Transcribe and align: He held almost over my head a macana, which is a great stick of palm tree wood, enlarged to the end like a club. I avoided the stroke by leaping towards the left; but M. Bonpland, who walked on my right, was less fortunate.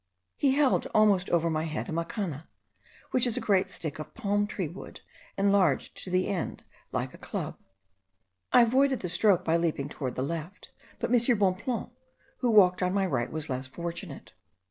He 0.35 0.53
held 0.53 0.87
almost 0.95 1.29
over 1.29 1.47
my 1.47 1.65
head 1.65 1.87
a 1.87 1.91
macana, 1.91 2.47
which 3.11 3.27
is 3.27 3.37
a 3.37 3.39
great 3.39 3.69
stick 3.69 3.99
of 3.99 4.15
palm 4.15 4.47
tree 4.47 4.67
wood, 4.67 5.01
enlarged 5.37 5.95
to 6.03 6.09
the 6.09 6.25
end 6.27 6.63
like 6.91 7.13
a 7.13 7.19
club. 7.19 7.55
I 8.51 8.63
avoided 8.63 9.01
the 9.01 9.09
stroke 9.09 9.45
by 9.45 9.57
leaping 9.57 9.89
towards 9.89 10.15
the 10.15 10.23
left; 10.23 10.71
but 10.97 11.11
M. 11.13 11.37
Bonpland, 11.37 11.91
who 12.39 12.49
walked 12.49 12.81
on 12.81 12.95
my 12.95 13.05
right, 13.05 13.31
was 13.31 13.47
less 13.47 13.67
fortunate. 13.67 14.33